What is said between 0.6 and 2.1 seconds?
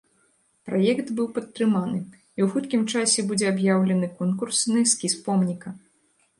Праект быў падтрыманы і